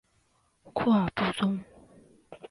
[0.73, 1.63] 库尔布宗。